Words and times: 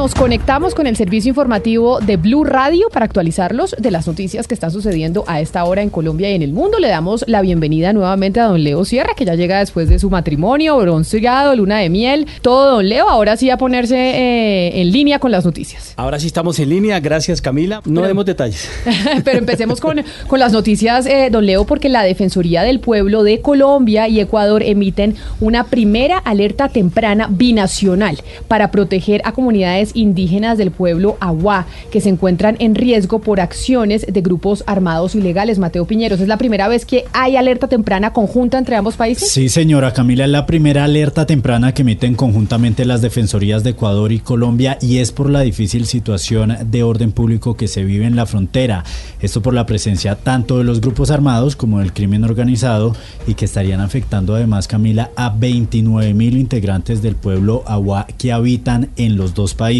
Nos 0.00 0.14
conectamos 0.14 0.74
con 0.74 0.86
el 0.86 0.96
servicio 0.96 1.28
informativo 1.28 2.00
de 2.00 2.16
Blue 2.16 2.42
Radio 2.42 2.88
para 2.90 3.04
actualizarlos 3.04 3.76
de 3.78 3.90
las 3.90 4.06
noticias 4.06 4.48
que 4.48 4.54
están 4.54 4.70
sucediendo 4.70 5.24
a 5.26 5.42
esta 5.42 5.62
hora 5.64 5.82
en 5.82 5.90
Colombia 5.90 6.30
y 6.30 6.34
en 6.34 6.40
el 6.40 6.54
mundo. 6.54 6.78
Le 6.78 6.88
damos 6.88 7.22
la 7.28 7.42
bienvenida 7.42 7.92
nuevamente 7.92 8.40
a 8.40 8.44
don 8.44 8.64
Leo 8.64 8.86
Sierra, 8.86 9.12
que 9.14 9.26
ya 9.26 9.34
llega 9.34 9.58
después 9.58 9.90
de 9.90 9.98
su 9.98 10.08
matrimonio, 10.08 10.78
bronceado, 10.78 11.54
luna 11.54 11.80
de 11.80 11.90
miel, 11.90 12.26
todo 12.40 12.76
don 12.76 12.88
Leo. 12.88 13.10
Ahora 13.10 13.36
sí 13.36 13.50
a 13.50 13.58
ponerse 13.58 13.94
eh, 13.94 14.80
en 14.80 14.90
línea 14.90 15.18
con 15.18 15.32
las 15.32 15.44
noticias. 15.44 15.92
Ahora 15.98 16.18
sí 16.18 16.28
estamos 16.28 16.58
en 16.60 16.70
línea, 16.70 16.98
gracias 16.98 17.42
Camila. 17.42 17.82
No 17.84 18.00
demos 18.00 18.24
detalles. 18.24 18.70
Pero 19.26 19.38
empecemos 19.38 19.82
con, 19.82 20.02
con 20.26 20.38
las 20.40 20.52
noticias, 20.52 21.04
eh, 21.04 21.28
don 21.30 21.44
Leo, 21.44 21.66
porque 21.66 21.90
la 21.90 22.04
Defensoría 22.04 22.62
del 22.62 22.80
Pueblo 22.80 23.22
de 23.22 23.42
Colombia 23.42 24.08
y 24.08 24.18
Ecuador 24.18 24.62
emiten 24.62 25.16
una 25.40 25.64
primera 25.64 26.16
alerta 26.16 26.70
temprana 26.70 27.28
binacional 27.30 28.18
para 28.48 28.70
proteger 28.70 29.20
a 29.26 29.32
comunidades 29.32 29.89
indígenas 29.94 30.58
del 30.58 30.70
pueblo 30.70 31.16
Aguá 31.20 31.66
que 31.90 32.00
se 32.00 32.08
encuentran 32.08 32.56
en 32.58 32.74
riesgo 32.74 33.20
por 33.20 33.40
acciones 33.40 34.06
de 34.08 34.20
grupos 34.20 34.64
armados 34.66 35.14
ilegales. 35.14 35.58
Mateo 35.58 35.86
Piñeros, 35.86 36.20
¿es 36.20 36.28
la 36.28 36.38
primera 36.38 36.68
vez 36.68 36.84
que 36.84 37.04
hay 37.12 37.36
alerta 37.36 37.68
temprana 37.68 38.12
conjunta 38.12 38.58
entre 38.58 38.76
ambos 38.76 38.96
países? 38.96 39.30
Sí, 39.30 39.48
señora 39.48 39.92
Camila, 39.92 40.24
es 40.24 40.30
la 40.30 40.46
primera 40.46 40.84
alerta 40.84 41.26
temprana 41.26 41.74
que 41.74 41.82
emiten 41.82 42.14
conjuntamente 42.14 42.84
las 42.84 43.02
defensorías 43.02 43.64
de 43.64 43.70
Ecuador 43.70 44.12
y 44.12 44.20
Colombia 44.20 44.78
y 44.80 44.98
es 44.98 45.12
por 45.12 45.30
la 45.30 45.40
difícil 45.40 45.86
situación 45.86 46.56
de 46.70 46.82
orden 46.82 47.12
público 47.12 47.56
que 47.56 47.68
se 47.68 47.84
vive 47.84 48.06
en 48.06 48.16
la 48.16 48.26
frontera. 48.26 48.84
Esto 49.20 49.42
por 49.42 49.54
la 49.54 49.66
presencia 49.66 50.16
tanto 50.16 50.58
de 50.58 50.64
los 50.64 50.80
grupos 50.80 51.10
armados 51.10 51.56
como 51.56 51.80
del 51.80 51.92
crimen 51.92 52.24
organizado 52.24 52.94
y 53.26 53.34
que 53.34 53.44
estarían 53.44 53.80
afectando 53.80 54.34
además, 54.34 54.68
Camila, 54.68 55.10
a 55.16 55.30
29 55.30 56.14
mil 56.14 56.36
integrantes 56.36 57.02
del 57.02 57.16
pueblo 57.16 57.62
Aguá 57.66 58.06
que 58.18 58.32
habitan 58.32 58.90
en 58.96 59.16
los 59.16 59.34
dos 59.34 59.54
países 59.54 59.79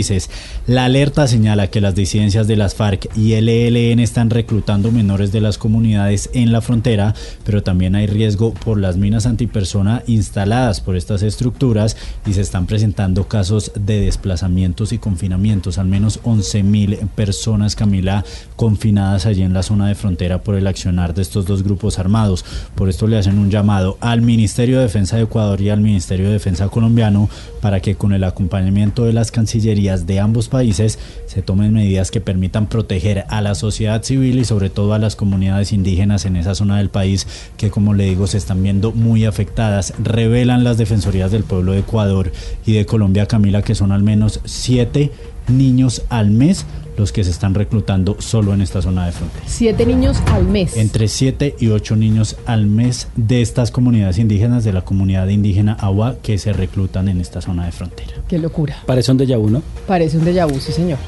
la 0.67 0.85
alerta 0.87 1.27
señala 1.27 1.67
que 1.69 1.81
las 1.81 1.95
disidencias 1.95 2.47
de 2.47 2.57
las 2.57 2.75
FARC 2.75 3.09
y 3.17 3.35
el 3.35 3.49
ELN 3.49 4.01
están 4.01 4.31
reclutando 4.31 4.91
menores 4.91 5.33
de 5.33 5.41
las 5.41 5.59
comunidades 5.59 6.31
en 6.33 6.53
la 6.53 6.61
frontera, 6.61 7.15
pero 7.45 7.63
también 7.63 7.95
hay 7.95 8.07
riesgo 8.07 8.55
por 8.55 8.79
las 8.79 8.97
minas 8.97 9.27
antipersona 9.27 10.03
instaladas 10.07 10.81
por 10.81 10.97
estas 10.97 11.23
estructuras 11.23 11.97
y 12.27 12.33
se 12.33 12.41
están 12.41 12.67
presentando 12.67 13.29
casos 13.29 13.73
de 13.75 14.01
desplazamientos 14.01 14.93
y 14.93 14.99
confinamientos. 14.99 15.79
Al 15.79 15.87
menos 15.87 16.21
11 16.23 16.63
mil 16.63 16.97
personas, 17.15 17.77
Camila, 17.77 18.25
confinadas 18.57 19.27
allí 19.27 19.43
en 19.43 19.53
la 19.53 19.63
zona 19.63 19.89
de 19.89 19.95
frontera 19.95 20.43
por 20.43 20.55
el 20.55 20.67
accionar 20.67 21.15
de 21.15 21.23
estos 21.23 21.47
dos 21.47 21.63
grupos 21.63 21.99
armados. 21.99 22.45
Por 22.75 22.89
esto 22.89 23.07
le 23.07 23.19
hacen 23.19 23.39
un 23.39 23.51
llamado 23.51 23.99
al 24.01 24.23
Ministerio 24.23 24.79
de 24.79 24.85
Defensa 24.85 25.17
de 25.17 25.23
Ecuador 25.23 25.61
y 25.61 25.71
al 25.71 25.81
Ministerio 25.81 26.27
de 26.27 26.33
Defensa 26.33 26.69
colombiano 26.69 27.29
para 27.61 27.81
que 27.81 27.95
con 27.95 28.13
el 28.13 28.25
acompañamiento 28.25 29.05
de 29.05 29.13
las 29.13 29.31
cancillerías 29.31 29.80
de 29.81 30.21
ambos 30.21 30.49
países 30.49 30.99
se 31.27 31.41
tomen 31.41 31.73
medidas 31.73 32.11
que 32.11 32.21
permitan 32.21 32.69
proteger 32.69 33.25
a 33.29 33.41
la 33.41 33.55
sociedad 33.55 34.03
civil 34.03 34.39
y 34.39 34.45
sobre 34.45 34.69
todo 34.69 34.93
a 34.93 34.99
las 34.99 35.17
comunidades 35.17 35.73
indígenas 35.73 36.27
en 36.27 36.37
esa 36.37 36.55
zona 36.55 36.77
del 36.77 36.91
país 36.91 37.27
que 37.57 37.71
como 37.71 37.95
le 37.95 38.05
digo 38.05 38.27
se 38.27 38.37
están 38.37 38.63
viendo 38.63 38.93
muy 38.93 39.25
afectadas. 39.25 39.95
Revelan 39.99 40.65
las 40.65 40.77
defensorías 40.77 41.31
del 41.31 41.45
pueblo 41.45 41.73
de 41.73 41.79
Ecuador 41.79 42.31
y 42.67 42.75
de 42.75 42.85
Colombia, 42.85 43.27
Camila, 43.27 43.63
que 43.63 43.75
son 43.75 43.91
al 43.91 44.03
menos 44.03 44.41
siete 44.45 45.11
niños 45.49 46.03
al 46.09 46.31
mes 46.31 46.67
los 46.97 47.13
que 47.13 47.25
se 47.25 47.31
están 47.31 47.55
reclutando 47.55 48.17
solo 48.21 48.53
en 48.53 48.61
esta 48.61 48.83
zona 48.83 49.07
de 49.07 49.13
frontera. 49.13 49.45
Siete 49.47 49.87
niños 49.87 50.19
al 50.33 50.45
mes. 50.45 50.77
Entre 50.77 51.09
siete 51.09 51.57
y 51.59 51.69
ocho 51.69 51.97
niños 51.97 52.37
al 52.47 52.67
mes 52.67 53.09
de 53.17 53.41
estas 53.41 53.71
comunidades 53.71 54.19
indígenas, 54.19 54.65
de 54.65 54.73
la 54.73 54.83
comunidad 54.83 55.29
indígena 55.29 55.73
Agua, 55.73 56.17
que 56.23 56.37
se 56.39 56.53
reclutan 56.53 57.09
en 57.09 57.21
esta 57.21 57.41
zona 57.41 57.65
de 57.65 57.73
frontera. 57.73 58.13
Qué 58.29 58.39
locura. 58.39 58.77
Parece 58.87 59.13
un 59.13 59.19
déjà 59.19 59.39
vu, 59.39 59.49
¿no? 59.49 59.63
Parece 59.87 60.19
un 60.19 60.25
déjà 60.25 60.47
vu, 60.47 60.61
sí, 60.61 60.73
señor. 60.73 60.99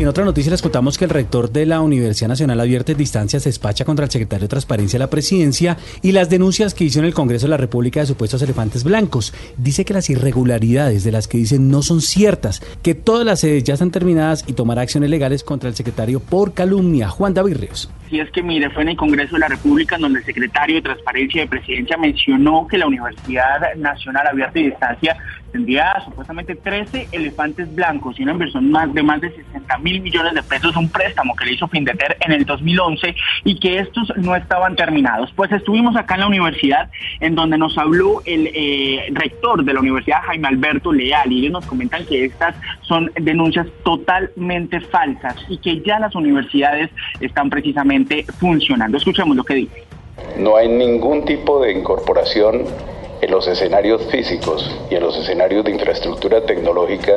En 0.00 0.08
otra 0.08 0.24
noticia 0.24 0.50
les 0.50 0.62
contamos 0.62 0.96
que 0.96 1.04
el 1.04 1.10
rector 1.10 1.52
de 1.52 1.66
la 1.66 1.82
Universidad 1.82 2.30
Nacional 2.30 2.58
Abierta 2.58 2.94
Distancia 2.94 3.38
se 3.38 3.50
despacha 3.50 3.84
contra 3.84 4.06
el 4.06 4.10
secretario 4.10 4.44
de 4.44 4.48
Transparencia 4.48 4.98
de 4.98 5.04
la 5.04 5.10
Presidencia 5.10 5.76
y 6.00 6.12
las 6.12 6.30
denuncias 6.30 6.72
que 6.72 6.84
hizo 6.84 7.00
en 7.00 7.04
el 7.04 7.12
Congreso 7.12 7.44
de 7.44 7.50
la 7.50 7.58
República 7.58 8.00
de 8.00 8.06
supuestos 8.06 8.40
elefantes 8.40 8.82
blancos. 8.82 9.34
Dice 9.58 9.84
que 9.84 9.92
las 9.92 10.08
irregularidades 10.08 11.04
de 11.04 11.12
las 11.12 11.28
que 11.28 11.36
dicen 11.36 11.70
no 11.70 11.82
son 11.82 12.00
ciertas, 12.00 12.62
que 12.82 12.94
todas 12.94 13.26
las 13.26 13.40
sedes 13.40 13.62
ya 13.62 13.74
están 13.74 13.90
terminadas 13.90 14.44
y 14.46 14.54
tomará 14.54 14.80
acciones 14.80 15.10
legales 15.10 15.44
contra 15.44 15.68
el 15.68 15.76
secretario 15.76 16.18
por 16.18 16.54
calumnia. 16.54 17.10
Juan 17.10 17.34
David 17.34 17.58
Ríos. 17.58 17.90
Sí, 18.10 18.18
es 18.18 18.28
que 18.32 18.42
mire, 18.42 18.68
fue 18.70 18.82
en 18.82 18.88
el 18.88 18.96
Congreso 18.96 19.36
de 19.36 19.38
la 19.38 19.46
República 19.46 19.96
donde 19.96 20.18
el 20.18 20.24
secretario 20.24 20.74
de 20.74 20.82
Transparencia 20.82 21.42
de 21.42 21.46
Presidencia 21.46 21.96
mencionó 21.96 22.66
que 22.66 22.76
la 22.76 22.88
Universidad 22.88 23.72
Nacional 23.76 24.26
Abierta 24.26 24.58
y 24.58 24.64
Distancia 24.64 25.16
tendría 25.52 26.00
supuestamente 26.04 26.54
13 26.54 27.08
elefantes 27.12 27.72
blancos 27.74 28.18
y 28.18 28.22
una 28.22 28.32
inversión 28.32 28.70
más 28.70 28.92
de 28.92 29.02
más 29.02 29.20
de 29.20 29.30
60 29.30 29.78
mil 29.78 30.00
millones 30.00 30.34
de 30.34 30.42
pesos, 30.42 30.76
un 30.76 30.88
préstamo 30.88 31.34
que 31.36 31.44
le 31.44 31.52
hizo 31.52 31.68
Findeter 31.68 32.16
en 32.20 32.32
el 32.32 32.44
2011 32.44 33.14
y 33.44 33.58
que 33.58 33.78
estos 33.78 34.12
no 34.16 34.34
estaban 34.34 34.76
terminados. 34.76 35.32
Pues 35.34 35.52
estuvimos 35.52 35.96
acá 35.96 36.14
en 36.14 36.20
la 36.20 36.26
universidad 36.26 36.90
en 37.20 37.34
donde 37.34 37.58
nos 37.58 37.76
habló 37.78 38.22
el 38.24 38.50
eh, 38.54 39.08
rector 39.12 39.64
de 39.64 39.72
la 39.72 39.80
universidad, 39.80 40.22
Jaime 40.22 40.48
Alberto 40.48 40.92
Leal, 40.92 41.30
y 41.32 41.40
ellos 41.40 41.52
nos 41.52 41.66
comentan 41.66 42.04
que 42.06 42.24
estas 42.24 42.54
son 42.82 43.10
denuncias 43.20 43.66
totalmente 43.84 44.80
falsas 44.80 45.36
y 45.48 45.58
que 45.58 45.80
ya 45.80 45.98
las 45.98 46.14
universidades 46.14 46.90
están 47.20 47.50
precisamente 47.50 47.99
funcionando. 48.38 48.98
Escuchemos 48.98 49.36
lo 49.36 49.44
que 49.44 49.54
dice. 49.54 49.84
No 50.38 50.56
hay 50.56 50.68
ningún 50.68 51.24
tipo 51.24 51.60
de 51.60 51.72
incorporación 51.72 52.64
en 53.20 53.30
los 53.30 53.46
escenarios 53.46 54.02
físicos 54.10 54.70
y 54.90 54.94
en 54.94 55.02
los 55.02 55.16
escenarios 55.16 55.64
de 55.64 55.72
infraestructura 55.72 56.42
tecnológica 56.42 57.16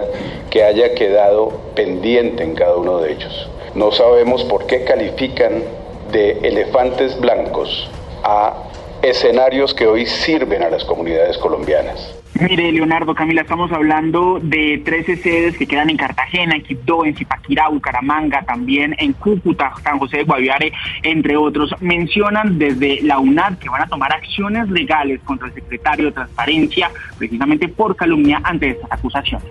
que 0.49 0.63
haya 0.63 0.93
quedado 0.93 1.49
pendiente 1.75 2.43
en 2.43 2.55
cada 2.55 2.75
uno 2.75 2.99
de 2.99 3.13
ellos. 3.13 3.49
No 3.75 3.91
sabemos 3.91 4.43
por 4.43 4.65
qué 4.67 4.83
califican 4.83 5.63
de 6.11 6.39
elefantes 6.43 7.19
blancos 7.19 7.89
a 8.23 8.53
escenarios 9.01 9.73
que 9.73 9.87
hoy 9.87 10.05
sirven 10.05 10.63
a 10.63 10.69
las 10.69 10.83
comunidades 10.83 11.37
colombianas. 11.37 12.22
Mire, 12.39 12.71
Leonardo, 12.71 13.13
Camila, 13.13 13.41
estamos 13.41 13.71
hablando 13.71 14.39
de 14.41 14.81
13 14.83 15.17
sedes 15.17 15.57
que 15.57 15.67
quedan 15.67 15.91
en 15.91 15.97
Cartagena, 15.97 16.55
en 16.55 16.63
Quibdó, 16.63 17.05
en 17.05 17.15
Zipaquirá, 17.15 17.69
Bucaramanga, 17.69 18.41
también 18.41 18.95
en 18.97 19.13
Cúcuta, 19.13 19.71
San 19.83 19.99
José 19.99 20.17
de 20.17 20.23
Guaviare, 20.23 20.73
entre 21.03 21.37
otros. 21.37 21.75
Mencionan 21.79 22.57
desde 22.57 23.01
la 23.03 23.19
UNAD 23.19 23.59
que 23.59 23.69
van 23.69 23.83
a 23.83 23.87
tomar 23.87 24.11
acciones 24.11 24.67
legales 24.69 25.21
contra 25.23 25.47
el 25.47 25.53
secretario 25.53 26.07
de 26.07 26.11
Transparencia, 26.13 26.89
precisamente 27.19 27.67
por 27.67 27.95
calumnia 27.95 28.41
ante 28.43 28.71
estas 28.71 28.91
acusaciones. 28.91 29.47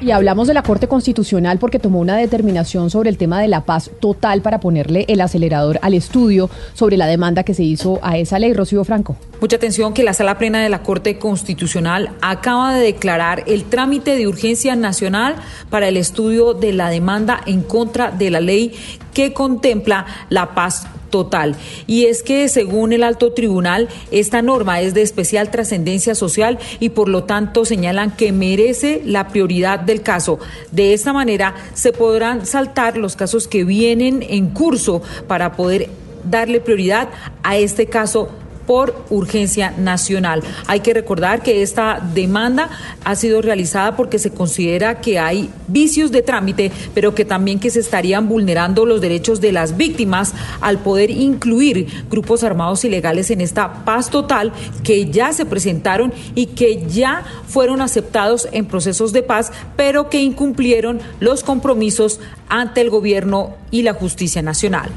Y 0.00 0.10
hablamos 0.10 0.48
de 0.48 0.54
la 0.54 0.62
Corte 0.62 0.88
Constitucional 0.88 1.58
porque 1.58 1.78
tomó 1.78 2.00
una 2.00 2.16
determinación 2.16 2.90
sobre 2.90 3.10
el 3.10 3.16
tema 3.16 3.40
de 3.40 3.48
la 3.48 3.64
paz 3.64 3.90
total 4.00 4.42
para 4.42 4.60
ponerle 4.60 5.04
el 5.08 5.20
acelerador 5.20 5.78
al 5.82 5.94
estudio 5.94 6.50
sobre 6.74 6.96
la 6.96 7.06
demanda 7.06 7.42
que 7.42 7.54
se 7.54 7.62
hizo 7.62 8.00
a 8.02 8.18
esa 8.18 8.38
ley. 8.38 8.52
Rocío 8.52 8.84
Franco. 8.84 9.16
Mucha 9.40 9.56
atención 9.56 9.94
que 9.94 10.02
la 10.02 10.14
Sala 10.14 10.38
Plena 10.38 10.62
de 10.62 10.68
la 10.68 10.82
Corte 10.82 11.18
Constitucional 11.18 12.10
acaba 12.20 12.74
de 12.74 12.82
declarar 12.82 13.44
el 13.46 13.64
trámite 13.64 14.16
de 14.16 14.26
urgencia 14.26 14.76
nacional 14.76 15.36
para 15.70 15.88
el 15.88 15.96
estudio 15.96 16.54
de 16.54 16.72
la 16.72 16.88
demanda 16.88 17.40
en 17.46 17.62
contra 17.62 18.10
de 18.10 18.30
la 18.30 18.40
ley 18.40 18.72
que 19.12 19.32
contempla 19.32 20.06
la 20.28 20.54
paz 20.54 20.86
total. 21.14 21.54
Y 21.86 22.06
es 22.06 22.24
que, 22.24 22.48
según 22.48 22.92
el 22.92 23.04
alto 23.04 23.32
tribunal, 23.32 23.88
esta 24.10 24.42
norma 24.42 24.80
es 24.80 24.94
de 24.94 25.02
especial 25.02 25.48
trascendencia 25.48 26.16
social 26.16 26.58
y 26.80 26.88
por 26.88 27.08
lo 27.08 27.22
tanto 27.22 27.64
señalan 27.64 28.16
que 28.16 28.32
merece 28.32 29.00
la 29.04 29.28
prioridad 29.28 29.78
del 29.78 30.02
caso. 30.02 30.40
De 30.72 30.92
esta 30.92 31.12
manera 31.12 31.54
se 31.72 31.92
podrán 31.92 32.46
saltar 32.46 32.96
los 32.96 33.14
casos 33.14 33.46
que 33.46 33.62
vienen 33.62 34.26
en 34.28 34.50
curso 34.50 35.02
para 35.28 35.52
poder 35.52 35.88
darle 36.28 36.58
prioridad 36.58 37.08
a 37.44 37.58
este 37.58 37.86
caso 37.86 38.30
por 38.66 39.04
urgencia 39.10 39.72
nacional. 39.76 40.42
Hay 40.66 40.80
que 40.80 40.94
recordar 40.94 41.42
que 41.42 41.62
esta 41.62 42.00
demanda 42.14 42.70
ha 43.04 43.14
sido 43.14 43.42
realizada 43.42 43.96
porque 43.96 44.18
se 44.18 44.30
considera 44.30 45.00
que 45.00 45.18
hay 45.18 45.50
vicios 45.68 46.10
de 46.12 46.22
trámite, 46.22 46.72
pero 46.94 47.14
que 47.14 47.24
también 47.24 47.60
que 47.60 47.70
se 47.70 47.80
estarían 47.80 48.28
vulnerando 48.28 48.86
los 48.86 49.00
derechos 49.00 49.40
de 49.40 49.52
las 49.52 49.76
víctimas 49.76 50.34
al 50.60 50.78
poder 50.78 51.10
incluir 51.10 52.04
grupos 52.10 52.44
armados 52.44 52.84
ilegales 52.84 53.30
en 53.30 53.40
esta 53.40 53.84
paz 53.84 54.10
total 54.10 54.52
que 54.82 55.10
ya 55.10 55.32
se 55.32 55.46
presentaron 55.46 56.12
y 56.34 56.46
que 56.46 56.84
ya 56.86 57.24
fueron 57.46 57.80
aceptados 57.80 58.48
en 58.52 58.66
procesos 58.66 59.12
de 59.12 59.22
paz, 59.22 59.52
pero 59.76 60.08
que 60.10 60.22
incumplieron 60.22 61.00
los 61.20 61.42
compromisos 61.42 62.20
ante 62.48 62.80
el 62.80 62.90
gobierno 62.90 63.54
y 63.70 63.82
la 63.82 63.94
justicia 63.94 64.42
nacional. 64.42 64.90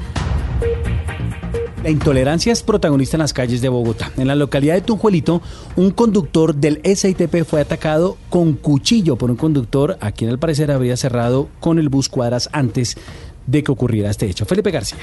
La 1.88 1.92
intolerancia 1.92 2.51
es 2.51 2.63
protagonista 2.63 3.16
en 3.16 3.22
las 3.22 3.31
calles 3.31 3.62
de 3.62 3.69
Bogotá. 3.69 4.12
En 4.18 4.28
la 4.28 4.36
localidad 4.36 4.74
de 4.74 4.81
Tunjuelito, 4.81 5.42
un 5.78 5.92
conductor 5.92 6.54
del 6.54 6.81
SITP 6.84 7.45
fue 7.45 7.62
atacado 7.62 8.18
con 8.30 8.56
cuchillo 8.56 9.16
por 9.16 9.31
un 9.31 9.38
conductor 9.38 9.98
a 10.01 10.12
quien 10.12 10.30
al 10.30 10.38
parecer 10.38 10.69
había 10.69 10.98
cerrado 10.98 11.48
con 11.62 11.80
el 11.80 11.88
bus 11.88 12.10
cuadras 12.10 12.50
antes 12.51 12.98
de 13.45 13.63
que 13.63 13.72
ocurriera 13.72 14.10
este 14.10 14.25
hecho. 14.25 14.45
Felipe 14.45 14.69
García. 14.69 15.00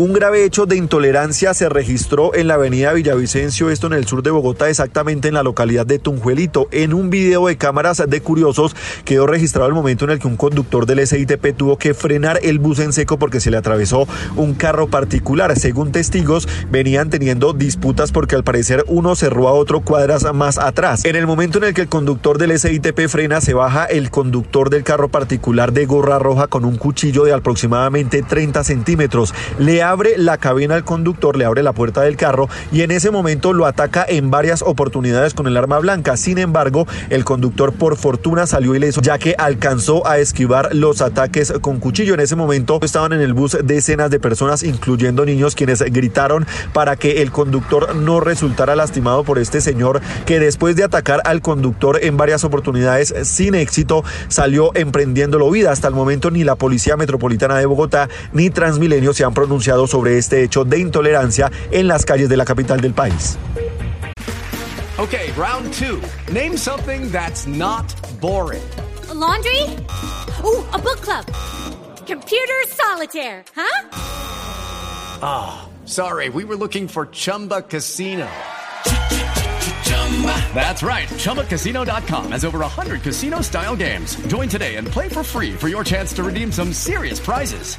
Un 0.00 0.12
grave 0.12 0.44
hecho 0.44 0.64
de 0.64 0.76
intolerancia 0.76 1.52
se 1.54 1.68
registró 1.68 2.32
en 2.32 2.46
la 2.46 2.54
avenida 2.54 2.92
Villavicencio, 2.92 3.68
esto 3.68 3.88
en 3.88 3.94
el 3.94 4.06
sur 4.06 4.22
de 4.22 4.30
Bogotá, 4.30 4.70
exactamente 4.70 5.26
en 5.26 5.34
la 5.34 5.42
localidad 5.42 5.86
de 5.86 5.98
Tunjuelito. 5.98 6.68
En 6.70 6.94
un 6.94 7.10
video 7.10 7.48
de 7.48 7.56
cámaras 7.56 8.00
de 8.06 8.20
curiosos 8.20 8.76
quedó 9.04 9.26
registrado 9.26 9.66
el 9.66 9.74
momento 9.74 10.04
en 10.04 10.12
el 10.12 10.20
que 10.20 10.28
un 10.28 10.36
conductor 10.36 10.86
del 10.86 11.04
SITP 11.04 11.52
tuvo 11.56 11.78
que 11.78 11.94
frenar 11.94 12.38
el 12.44 12.60
bus 12.60 12.78
en 12.78 12.92
seco 12.92 13.18
porque 13.18 13.40
se 13.40 13.50
le 13.50 13.56
atravesó 13.56 14.06
un 14.36 14.54
carro 14.54 14.86
particular. 14.86 15.58
Según 15.58 15.90
testigos, 15.90 16.46
venían 16.70 17.10
teniendo 17.10 17.52
disputas 17.52 18.12
porque 18.12 18.36
al 18.36 18.44
parecer 18.44 18.84
uno 18.86 19.16
cerró 19.16 19.48
a 19.48 19.52
otro 19.52 19.80
cuadras 19.80 20.32
más 20.32 20.58
atrás. 20.58 21.04
En 21.06 21.16
el 21.16 21.26
momento 21.26 21.58
en 21.58 21.64
el 21.64 21.74
que 21.74 21.80
el 21.80 21.88
conductor 21.88 22.38
del 22.38 22.56
SITP 22.56 23.08
frena, 23.08 23.40
se 23.40 23.52
baja 23.52 23.86
el 23.86 24.12
conductor 24.12 24.70
del 24.70 24.84
carro 24.84 25.08
particular 25.08 25.72
de 25.72 25.86
gorra 25.86 26.20
roja 26.20 26.46
con 26.46 26.64
un 26.64 26.76
cuchillo 26.76 27.24
de 27.24 27.32
aproximadamente 27.32 28.22
30 28.22 28.62
centímetros. 28.62 29.34
Le 29.58 29.87
abre 29.90 30.18
la 30.18 30.38
cabina 30.38 30.74
al 30.74 30.84
conductor, 30.84 31.36
le 31.36 31.44
abre 31.44 31.62
la 31.62 31.72
puerta 31.72 32.02
del 32.02 32.16
carro 32.16 32.48
y 32.72 32.82
en 32.82 32.90
ese 32.90 33.10
momento 33.10 33.52
lo 33.52 33.66
ataca 33.66 34.04
en 34.08 34.30
varias 34.30 34.62
oportunidades 34.62 35.34
con 35.34 35.46
el 35.46 35.56
arma 35.56 35.78
blanca. 35.78 36.16
Sin 36.16 36.38
embargo, 36.38 36.86
el 37.10 37.24
conductor 37.24 37.72
por 37.72 37.96
fortuna 37.96 38.46
salió 38.46 38.74
ileso 38.74 39.00
ya 39.00 39.18
que 39.18 39.34
alcanzó 39.38 40.06
a 40.06 40.18
esquivar 40.18 40.74
los 40.74 41.00
ataques 41.00 41.52
con 41.60 41.80
cuchillo. 41.80 42.14
En 42.14 42.20
ese 42.20 42.36
momento 42.36 42.78
estaban 42.82 43.12
en 43.12 43.20
el 43.20 43.34
bus 43.34 43.56
decenas 43.64 44.10
de 44.10 44.20
personas, 44.20 44.62
incluyendo 44.62 45.24
niños, 45.24 45.54
quienes 45.54 45.80
gritaron 45.82 46.46
para 46.72 46.96
que 46.96 47.22
el 47.22 47.30
conductor 47.30 47.96
no 47.96 48.20
resultara 48.20 48.76
lastimado 48.76 49.24
por 49.24 49.38
este 49.38 49.60
señor 49.60 50.00
que 50.26 50.40
después 50.40 50.76
de 50.76 50.84
atacar 50.84 51.20
al 51.24 51.40
conductor 51.40 51.98
en 52.02 52.16
varias 52.16 52.44
oportunidades 52.44 53.14
sin 53.22 53.54
éxito 53.54 54.04
salió 54.28 54.74
emprendiéndolo 54.74 55.50
vida. 55.50 55.70
Hasta 55.70 55.88
el 55.88 55.94
momento 55.94 56.30
ni 56.30 56.44
la 56.44 56.56
Policía 56.56 56.96
Metropolitana 56.96 57.56
de 57.56 57.66
Bogotá 57.66 58.08
ni 58.32 58.50
Transmilenio 58.50 59.12
se 59.12 59.24
han 59.24 59.34
pronunciado 59.34 59.77
sobre 59.86 60.18
este 60.18 60.42
hecho 60.42 60.64
de 60.64 60.78
intolerancia 60.78 61.50
en 61.70 61.88
las 61.88 62.04
calles 62.04 62.28
de 62.28 62.36
la 62.36 62.44
capital 62.44 62.80
del 62.80 62.94
país. 62.94 63.38
Okay, 64.98 65.30
round 65.36 65.72
two. 65.74 66.02
Name 66.32 66.56
something 66.56 67.10
that's 67.12 67.46
not 67.46 67.86
boring. 68.20 68.68
A 69.10 69.14
laundry? 69.14 69.62
Ooh, 70.44 70.64
a 70.72 70.78
book 70.78 71.00
club. 71.00 71.24
Computer 72.04 72.54
solitaire, 72.66 73.44
huh? 73.54 73.88
Ah, 75.22 75.68
sorry, 75.84 76.30
we 76.30 76.44
were 76.44 76.56
looking 76.56 76.88
for 76.88 77.06
Chumba 77.06 77.62
Casino. 77.62 78.28
That's 80.52 80.82
right. 80.82 81.08
ChumbaCasino.com 81.08 82.32
has 82.32 82.44
over 82.44 82.58
100 82.58 83.02
casino 83.02 83.40
style 83.40 83.76
games. 83.76 84.16
Join 84.26 84.48
today 84.48 84.76
and 84.76 84.88
play 84.88 85.08
for 85.08 85.22
free 85.22 85.52
for 85.52 85.68
your 85.68 85.84
chance 85.84 86.12
to 86.14 86.24
redeem 86.24 86.50
some 86.50 86.72
serious 86.72 87.20
prizes. 87.20 87.78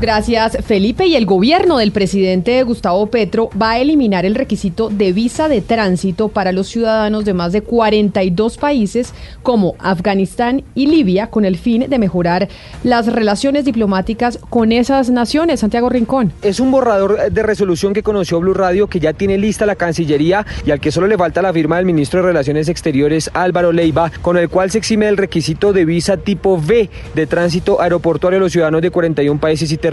Gracias, 0.00 0.56
Felipe. 0.64 1.06
Y 1.06 1.14
el 1.14 1.26
gobierno 1.26 1.76
del 1.76 1.92
presidente 1.92 2.62
Gustavo 2.62 3.08
Petro 3.08 3.50
va 3.60 3.72
a 3.72 3.78
eliminar 3.80 4.24
el 4.24 4.34
requisito 4.34 4.88
de 4.88 5.12
visa 5.12 5.46
de 5.46 5.60
tránsito 5.60 6.28
para 6.28 6.52
los 6.52 6.68
ciudadanos 6.68 7.26
de 7.26 7.34
más 7.34 7.52
de 7.52 7.60
42 7.60 8.56
países 8.56 9.12
como 9.42 9.74
Afganistán 9.78 10.64
y 10.74 10.86
Libia 10.86 11.26
con 11.26 11.44
el 11.44 11.58
fin 11.58 11.84
de 11.86 11.98
mejorar 11.98 12.48
las 12.82 13.08
relaciones 13.08 13.66
diplomáticas 13.66 14.38
con 14.48 14.72
esas 14.72 15.10
naciones. 15.10 15.60
Santiago 15.60 15.90
Rincón. 15.90 16.32
Es 16.40 16.60
un 16.60 16.70
borrador 16.70 17.30
de 17.30 17.42
resolución 17.42 17.92
que 17.92 18.02
conoció 18.02 18.40
Blue 18.40 18.54
Radio 18.54 18.86
que 18.86 19.00
ya 19.00 19.12
tiene 19.12 19.36
lista 19.36 19.66
la 19.66 19.76
Cancillería 19.76 20.46
y 20.64 20.70
al 20.70 20.80
que 20.80 20.92
solo 20.92 21.08
le 21.08 21.18
falta 21.18 21.42
la 21.42 21.52
firma 21.52 21.76
del 21.76 21.84
ministro 21.84 22.20
de 22.20 22.28
Relaciones 22.28 22.70
Exteriores 22.70 23.30
Álvaro 23.34 23.70
Leiva, 23.70 24.10
con 24.22 24.38
el 24.38 24.48
cual 24.48 24.70
se 24.70 24.78
exime 24.78 25.04
del 25.04 25.18
requisito 25.18 25.74
de 25.74 25.84
visa 25.84 26.16
tipo 26.16 26.54
V 26.54 26.88
de 27.14 27.26
tránsito 27.26 27.82
aeroportuario 27.82 28.38
a 28.38 28.40
los 28.40 28.52
ciudadanos 28.52 28.80
de 28.80 28.90
41 28.90 29.38
países 29.38 29.70
y 29.70 29.76
territorios. 29.76 29.89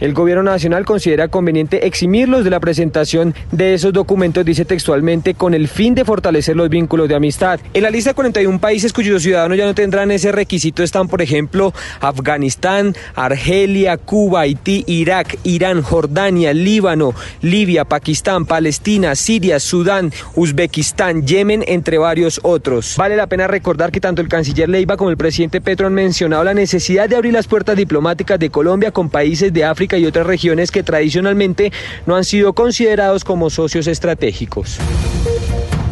El 0.00 0.14
gobierno 0.14 0.42
nacional 0.42 0.84
considera 0.84 1.28
conveniente 1.28 1.86
eximirlos 1.86 2.44
de 2.44 2.50
la 2.50 2.60
presentación 2.60 3.34
de 3.52 3.74
esos 3.74 3.92
documentos, 3.92 4.44
dice 4.44 4.64
textualmente, 4.64 5.34
con 5.34 5.54
el 5.54 5.68
fin 5.68 5.94
de 5.94 6.04
fortalecer 6.04 6.56
los 6.56 6.68
vínculos 6.68 7.08
de 7.08 7.14
amistad. 7.14 7.60
En 7.74 7.82
la 7.82 7.90
lista 7.90 8.10
de 8.10 8.14
41 8.14 8.58
países 8.58 8.92
cuyos 8.92 9.22
ciudadanos 9.22 9.58
ya 9.58 9.66
no 9.66 9.74
tendrán 9.74 10.10
ese 10.10 10.32
requisito 10.32 10.82
están, 10.82 11.08
por 11.08 11.22
ejemplo, 11.22 11.72
Afganistán, 12.00 12.94
Argelia, 13.14 13.96
Cuba, 13.96 14.40
Haití, 14.40 14.84
Irak, 14.86 15.38
Irán, 15.44 15.82
Jordania, 15.82 16.52
Líbano, 16.54 17.14
Libia, 17.42 17.84
Pakistán, 17.84 18.46
Palestina, 18.46 19.14
Siria, 19.14 19.60
Sudán, 19.60 20.12
Uzbekistán, 20.34 21.26
Yemen, 21.26 21.64
entre 21.66 21.98
varios 21.98 22.40
otros. 22.42 22.94
Vale 22.96 23.16
la 23.16 23.26
pena 23.26 23.46
recordar 23.46 23.92
que 23.92 24.00
tanto 24.00 24.22
el 24.22 24.28
canciller 24.28 24.68
Leiva 24.68 24.96
como 24.96 25.10
el 25.10 25.16
presidente 25.16 25.60
Petro 25.60 25.86
han 25.86 25.94
mencionado 25.94 26.44
la 26.44 26.54
necesidad 26.54 27.08
de 27.08 27.16
abrir 27.16 27.32
las 27.32 27.46
puertas 27.46 27.76
diplomáticas 27.76 28.38
de 28.38 28.50
Colombia 28.50 28.90
con 28.90 29.10
países 29.18 29.52
de 29.52 29.64
África 29.64 29.98
y 29.98 30.06
otras 30.06 30.24
regiones 30.28 30.70
que 30.70 30.84
tradicionalmente 30.84 31.72
no 32.06 32.14
han 32.14 32.22
sido 32.22 32.52
considerados 32.52 33.24
como 33.24 33.50
socios 33.50 33.88
estratégicos. 33.88 34.78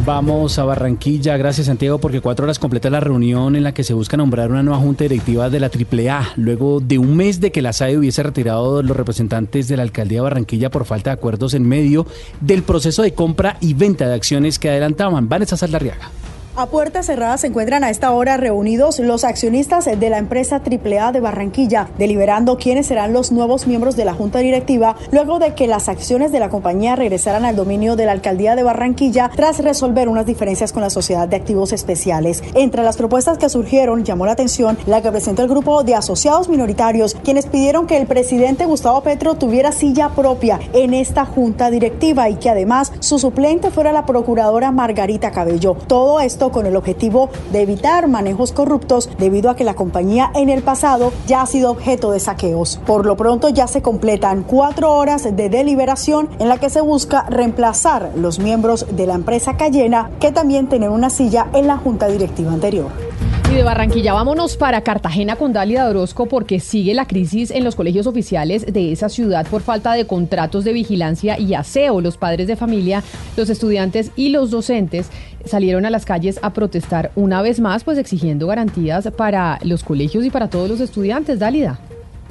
Vamos 0.05 0.57
a 0.57 0.63
Barranquilla. 0.63 1.35
Gracias, 1.35 1.67
Santiago, 1.67 1.97
porque 1.97 2.21
cuatro 2.21 2.45
horas 2.45 2.57
completa 2.57 2.89
la 2.89 3.01
reunión 3.01 3.57
en 3.57 3.63
la 3.63 3.73
que 3.73 3.83
se 3.83 3.93
busca 3.93 4.15
nombrar 4.15 4.49
una 4.49 4.63
nueva 4.63 4.79
junta 4.79 5.03
directiva 5.03 5.49
de 5.49 5.59
la 5.59 5.69
AAA, 5.69 6.35
luego 6.37 6.79
de 6.79 6.99
un 6.99 7.17
mes 7.17 7.41
de 7.41 7.51
que 7.51 7.61
la 7.61 7.73
SAE 7.73 7.97
hubiese 7.97 8.23
retirado 8.23 8.81
los 8.81 8.95
representantes 8.95 9.67
de 9.67 9.75
la 9.75 9.83
alcaldía 9.83 10.19
de 10.19 10.23
Barranquilla 10.23 10.71
por 10.71 10.85
falta 10.85 11.09
de 11.09 11.15
acuerdos 11.15 11.53
en 11.53 11.67
medio 11.67 12.07
del 12.39 12.63
proceso 12.63 13.01
de 13.01 13.13
compra 13.13 13.57
y 13.59 13.73
venta 13.73 14.07
de 14.07 14.13
acciones 14.13 14.57
que 14.57 14.69
adelantaban. 14.69 15.27
Vanessa 15.27 15.57
Saldarriaga. 15.57 16.11
A 16.59 16.65
puertas 16.65 17.05
cerradas 17.05 17.41
se 17.41 17.47
encuentran 17.47 17.83
a 17.83 17.91
esta 17.91 18.11
hora 18.11 18.35
reunidos 18.35 18.97
los 18.97 19.23
accionistas 19.23 19.85
de 19.85 20.09
la 20.09 20.17
empresa 20.17 20.55
AAA 20.55 21.11
de 21.11 21.19
Barranquilla, 21.19 21.87
deliberando 21.99 22.57
quiénes 22.57 22.87
serán 22.87 23.13
los 23.13 23.31
nuevos 23.31 23.67
miembros 23.67 23.95
de 23.95 24.05
la 24.05 24.15
junta 24.15 24.39
directiva 24.39 24.95
luego 25.11 25.37
de 25.37 25.53
que 25.53 25.67
las 25.67 25.87
acciones 25.87 26.31
de 26.31 26.39
la 26.39 26.49
compañía 26.49 26.95
regresaran 26.95 27.45
al 27.45 27.55
dominio 27.55 27.95
de 27.95 28.07
la 28.07 28.13
alcaldía 28.13 28.55
de 28.55 28.63
Barranquilla 28.63 29.29
tras 29.35 29.59
resolver 29.59 30.09
unas 30.09 30.25
diferencias 30.25 30.73
con 30.73 30.81
la 30.81 30.89
sociedad 30.89 31.27
de 31.27 31.35
activos 31.35 31.73
especiales. 31.73 32.41
Entre 32.55 32.81
las 32.81 32.97
propuestas 32.97 33.37
que 33.37 33.49
surgieron 33.49 34.03
llamó 34.03 34.25
la 34.25 34.31
atención 34.31 34.79
la 34.87 35.03
que 35.03 35.11
presentó 35.11 35.43
el 35.43 35.49
grupo 35.49 35.83
de 35.83 35.93
asociados 35.93 36.49
minoritarios, 36.49 37.15
quienes 37.23 37.45
pidieron 37.45 37.85
que 37.85 37.97
el 37.97 38.07
presidente 38.07 38.65
Gustavo 38.65 39.01
Petro 39.01 39.35
tuviera 39.35 39.71
silla 39.71 40.09
propia 40.09 40.59
en 40.73 40.95
esta 40.95 41.23
junta 41.23 41.69
directiva 41.69 42.31
y 42.31 42.37
que 42.37 42.49
además 42.49 42.93
su 42.99 43.19
suplente 43.19 43.69
fuera 43.69 43.91
la 43.91 44.07
procuradora 44.07 44.71
Margarita 44.71 45.29
Cabello. 45.29 45.77
Todo 45.85 46.19
esto 46.19 46.46
con 46.51 46.65
el 46.65 46.75
objetivo 46.75 47.29
de 47.51 47.61
evitar 47.61 48.07
manejos 48.07 48.51
corruptos 48.51 49.09
debido 49.17 49.49
a 49.49 49.55
que 49.55 49.63
la 49.63 49.75
compañía 49.75 50.31
en 50.35 50.49
el 50.49 50.63
pasado 50.63 51.11
ya 51.27 51.41
ha 51.41 51.45
sido 51.45 51.71
objeto 51.71 52.11
de 52.11 52.19
saqueos. 52.19 52.79
Por 52.85 53.05
lo 53.05 53.17
pronto 53.17 53.49
ya 53.49 53.67
se 53.67 53.81
completan 53.81 54.43
cuatro 54.43 54.93
horas 54.95 55.23
de 55.23 55.49
deliberación 55.49 56.29
en 56.39 56.49
la 56.49 56.57
que 56.57 56.69
se 56.69 56.81
busca 56.81 57.25
reemplazar 57.29 58.11
los 58.15 58.39
miembros 58.39 58.85
de 58.91 59.07
la 59.07 59.15
empresa 59.15 59.57
Cayena 59.57 60.11
que 60.19 60.31
también 60.31 60.67
tienen 60.67 60.91
una 60.91 61.09
silla 61.09 61.47
en 61.53 61.67
la 61.67 61.77
junta 61.77 62.07
directiva 62.07 62.51
anterior. 62.51 63.06
Y 63.49 63.55
de 63.55 63.63
Barranquilla 63.63 64.13
vámonos 64.13 64.57
para 64.57 64.81
Cartagena 64.81 65.37
con 65.37 65.53
Dalia 65.53 65.87
Orozco 65.87 66.25
porque 66.25 66.59
sigue 66.59 66.93
la 66.93 67.07
crisis 67.07 67.49
en 67.49 67.63
los 67.63 67.75
colegios 67.75 68.05
oficiales 68.05 68.65
de 68.71 68.91
esa 68.91 69.07
ciudad 69.07 69.47
por 69.47 69.61
falta 69.61 69.93
de 69.93 70.05
contratos 70.05 70.65
de 70.65 70.73
vigilancia 70.73 71.39
y 71.39 71.53
aseo. 71.53 72.01
Los 72.01 72.17
padres 72.17 72.47
de 72.47 72.57
familia, 72.57 73.03
los 73.37 73.49
estudiantes 73.49 74.11
y 74.17 74.29
los 74.29 74.51
docentes 74.51 75.09
salieron 75.45 75.85
a 75.85 75.89
las 75.89 76.05
calles 76.05 76.39
a 76.41 76.51
protestar 76.51 77.11
una 77.15 77.41
vez 77.41 77.61
más, 77.61 77.85
pues 77.85 77.97
exigiendo 77.97 78.47
garantías 78.47 79.09
para 79.15 79.59
los 79.63 79.83
colegios 79.83 80.25
y 80.25 80.29
para 80.29 80.49
todos 80.49 80.69
los 80.69 80.81
estudiantes. 80.81 81.39
Dálida. 81.39 81.79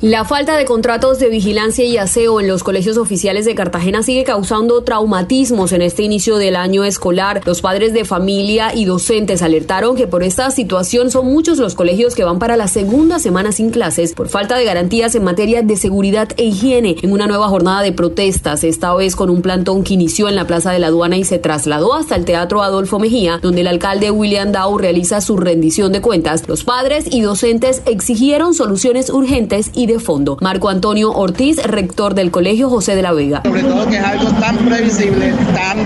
La 0.02 0.26
falta 0.26 0.58
de 0.58 0.66
contratos 0.66 1.18
de 1.20 1.30
vigilancia 1.30 1.82
y 1.82 1.96
aseo 1.96 2.38
en 2.38 2.48
los 2.48 2.62
colegios 2.62 2.98
oficiales 2.98 3.46
de 3.46 3.54
Cartagena 3.54 4.02
sigue 4.02 4.24
causando 4.24 4.82
traumatismos 4.82 5.72
en 5.72 5.80
este 5.80 6.02
inicio 6.02 6.36
del 6.36 6.56
año 6.56 6.84
escolar. 6.84 7.40
Los 7.46 7.62
padres 7.62 7.94
de 7.94 8.04
familia 8.04 8.74
y 8.74 8.84
docentes 8.84 9.40
alertaron 9.40 9.96
que 9.96 10.06
por 10.06 10.22
esta 10.22 10.50
situación 10.50 11.10
son 11.10 11.24
muchos 11.24 11.56
los 11.56 11.74
colegios 11.74 12.14
que 12.14 12.24
van 12.24 12.38
para 12.38 12.58
la 12.58 12.68
segunda 12.68 13.18
semana 13.18 13.52
sin 13.52 13.70
clases 13.70 14.12
por 14.12 14.28
falta 14.28 14.58
de 14.58 14.66
garantías 14.66 15.14
en 15.14 15.24
materia 15.24 15.62
de 15.62 15.76
seguridad 15.78 16.28
e 16.36 16.44
higiene 16.44 16.96
en 17.00 17.12
una 17.12 17.26
nueva 17.26 17.48
jornada 17.48 17.80
de 17.80 17.92
protestas, 17.92 18.64
esta 18.64 18.94
vez 18.94 19.16
con 19.16 19.30
un 19.30 19.40
plantón 19.40 19.82
que 19.82 19.94
inició 19.94 20.28
en 20.28 20.36
la 20.36 20.46
Plaza 20.46 20.72
de 20.72 20.78
la 20.78 20.88
Aduana 20.88 21.16
y 21.16 21.24
se 21.24 21.38
trasladó 21.38 21.94
hasta 21.94 22.16
el 22.16 22.26
Teatro 22.26 22.62
Adolfo 22.62 22.98
Mejía, 22.98 23.38
donde 23.40 23.62
el 23.62 23.66
alcalde 23.66 24.10
William 24.10 24.52
Dow 24.52 24.76
realiza 24.76 25.22
su 25.22 25.38
rendición 25.38 25.90
de 25.92 26.02
cuentas. 26.02 26.46
Los 26.46 26.64
padres 26.64 27.06
y 27.10 27.22
docentes 27.22 27.80
exigieron 27.86 28.52
soluciones 28.52 29.08
urgentes 29.08 29.70
y 29.72 29.86
de 29.87 29.99
fondo. 29.99 30.37
Marco 30.40 30.69
Antonio 30.69 31.12
Ortiz, 31.12 31.62
rector 31.62 32.14
del 32.14 32.31
Colegio 32.31 32.69
José 32.69 32.95
de 32.95 33.02
la 33.02 33.12
Vega. 33.12 33.43
Sobre 33.45 33.62
todo 33.62 33.87
que 33.87 33.97
es 33.97 34.05
algo 34.05 34.31
tan 34.40 34.57
previsible, 34.59 35.33
tan 35.55 35.78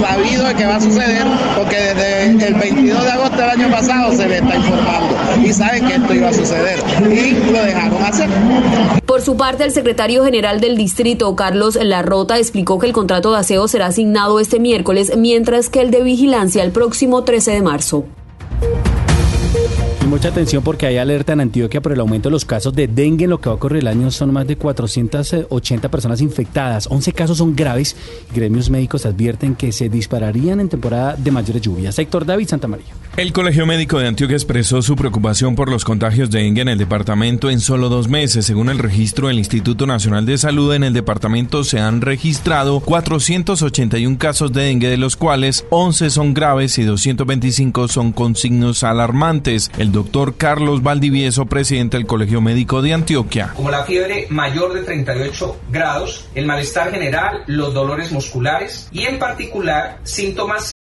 sabido 0.00 0.44
de 0.44 0.54
que 0.54 0.66
va 0.66 0.76
a 0.76 0.80
suceder, 0.80 1.26
porque 1.56 1.76
desde 1.76 2.48
el 2.48 2.54
22 2.54 3.04
de 3.04 3.10
agosto 3.10 3.36
del 3.36 3.50
año 3.50 3.70
pasado 3.70 4.12
se 4.12 4.28
le 4.28 4.38
está 4.38 4.56
informando 4.56 5.16
y 5.44 5.52
saben 5.52 5.86
que 5.86 5.94
esto 5.94 6.14
iba 6.14 6.28
a 6.28 6.32
suceder 6.32 6.78
y 7.10 7.52
lo 7.52 7.62
dejaron 7.62 8.02
hacer. 8.02 8.28
Por 9.06 9.22
su 9.22 9.36
parte, 9.36 9.64
el 9.64 9.72
secretario 9.72 10.24
general 10.24 10.60
del 10.60 10.76
distrito, 10.76 11.34
Carlos 11.34 11.78
Larrota, 11.80 12.38
explicó 12.38 12.78
que 12.78 12.86
el 12.86 12.92
contrato 12.92 13.32
de 13.32 13.38
aseo 13.38 13.66
será 13.68 13.86
asignado 13.86 14.40
este 14.40 14.60
miércoles, 14.60 15.12
mientras 15.16 15.68
que 15.68 15.80
el 15.80 15.90
de 15.90 16.02
vigilancia 16.02 16.62
el 16.62 16.72
próximo 16.72 17.24
13 17.24 17.52
de 17.52 17.62
marzo. 17.62 18.04
Mucha 20.10 20.30
atención 20.30 20.64
porque 20.64 20.86
hay 20.86 20.96
alerta 20.96 21.34
en 21.34 21.40
Antioquia 21.40 21.80
por 21.80 21.92
el 21.92 22.00
aumento 22.00 22.28
de 22.28 22.32
los 22.32 22.44
casos 22.44 22.74
de 22.74 22.88
dengue. 22.88 23.26
En 23.26 23.30
lo 23.30 23.40
que 23.40 23.48
va 23.48 23.52
a 23.52 23.54
ocurrir 23.54 23.78
el 23.82 23.86
año 23.86 24.10
son 24.10 24.32
más 24.32 24.44
de 24.44 24.56
480 24.56 25.88
personas 25.88 26.20
infectadas. 26.20 26.88
11 26.90 27.12
casos 27.12 27.38
son 27.38 27.54
graves. 27.54 27.94
Gremios 28.34 28.70
médicos 28.70 29.06
advierten 29.06 29.54
que 29.54 29.70
se 29.70 29.88
dispararían 29.88 30.58
en 30.58 30.68
temporada 30.68 31.14
de 31.14 31.30
mayores 31.30 31.62
lluvias. 31.62 31.94
Sector 31.94 32.26
David 32.26 32.48
Santa 32.48 32.66
María. 32.66 32.88
El 33.20 33.34
Colegio 33.34 33.66
Médico 33.66 33.98
de 33.98 34.08
Antioquia 34.08 34.34
expresó 34.34 34.80
su 34.80 34.96
preocupación 34.96 35.54
por 35.54 35.70
los 35.70 35.84
contagios 35.84 36.30
de 36.30 36.40
dengue 36.40 36.62
en 36.62 36.68
el 36.68 36.78
departamento 36.78 37.50
en 37.50 37.60
solo 37.60 37.90
dos 37.90 38.08
meses. 38.08 38.46
Según 38.46 38.70
el 38.70 38.78
registro 38.78 39.28
del 39.28 39.36
Instituto 39.36 39.86
Nacional 39.86 40.24
de 40.24 40.38
Salud, 40.38 40.72
en 40.72 40.84
el 40.84 40.94
departamento 40.94 41.62
se 41.62 41.80
han 41.80 42.00
registrado 42.00 42.80
481 42.80 44.16
casos 44.16 44.54
de 44.54 44.62
dengue, 44.62 44.88
de 44.88 44.96
los 44.96 45.18
cuales 45.18 45.66
11 45.68 46.08
son 46.08 46.32
graves 46.32 46.78
y 46.78 46.84
225 46.84 47.88
son 47.88 48.12
con 48.12 48.36
signos 48.36 48.84
alarmantes. 48.84 49.70
El 49.76 49.92
doctor 49.92 50.38
Carlos 50.38 50.82
Valdivieso, 50.82 51.44
presidente 51.44 51.98
del 51.98 52.06
Colegio 52.06 52.40
Médico 52.40 52.80
de 52.80 52.94
Antioquia. 52.94 53.52
Como 53.54 53.70
la 53.70 53.84
fiebre 53.84 54.28
mayor 54.30 54.72
de 54.72 54.80
38 54.80 55.60
grados, 55.70 56.26
el 56.34 56.46
malestar 56.46 56.90
general, 56.90 57.42
los 57.46 57.74
dolores 57.74 58.12
musculares 58.12 58.88
y 58.90 59.02
en 59.02 59.18
particular 59.18 59.98
síntomas. 60.04 60.72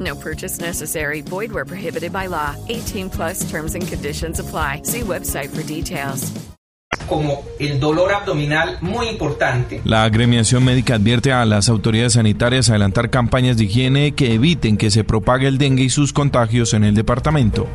No 0.00 0.16
purchase 0.16 0.60
necessary. 0.60 1.20
Void 1.20 1.52
where 1.52 1.66
prohibited 1.66 2.12
by 2.12 2.26
law. 2.26 2.56
18 2.68 3.10
plus 3.10 3.48
terms 3.50 3.74
and 3.74 3.86
conditions 3.86 4.40
apply. 4.40 4.82
See 4.84 5.02
website 5.02 5.50
for 5.50 5.62
details. 5.62 6.32
como 7.06 7.42
el 7.58 7.80
dolor 7.80 8.12
abdominal 8.12 8.78
muy 8.80 9.08
importante. 9.08 9.80
La 9.84 10.04
agremiación 10.04 10.64
médica 10.64 10.94
advierte 10.94 11.32
a 11.32 11.44
las 11.44 11.68
autoridades 11.68 12.14
sanitarias 12.14 12.68
a 12.68 12.72
adelantar 12.72 13.10
campañas 13.10 13.56
de 13.56 13.64
higiene 13.64 14.12
que 14.12 14.34
eviten 14.34 14.76
que 14.76 14.90
se 14.90 15.04
propague 15.04 15.46
el 15.46 15.58
dengue 15.58 15.84
y 15.84 15.90
sus 15.90 16.12
contagios 16.12 16.74
en 16.74 16.84
el 16.84 16.94
departamento. 16.94 17.68